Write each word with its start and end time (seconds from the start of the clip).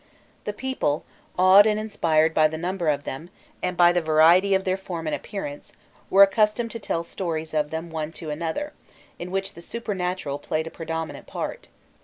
The 0.45 0.51
people, 0.53 1.05
awed 1.37 1.67
and 1.67 1.79
inspired 1.79 2.33
by 2.33 2.47
the 2.47 2.57
number 2.57 2.89
of 2.89 3.03
them, 3.03 3.29
and 3.61 3.77
by 3.77 3.91
the 3.91 4.01
variety 4.01 4.55
of 4.55 4.63
their 4.63 4.75
form 4.75 5.05
and 5.05 5.15
appearance, 5.15 5.73
were 6.09 6.23
accustomed 6.23 6.71
to 6.71 6.79
tell 6.79 7.03
stories 7.03 7.53
of 7.53 7.69
them 7.69 7.89
to 7.91 7.93
one 8.27 8.33
another, 8.33 8.73
in 9.19 9.29
which 9.29 9.53
the 9.53 9.61
supernatural 9.61 10.39
played 10.39 10.65
a 10.65 10.71
predominant 10.71 11.27
part. 11.27 11.67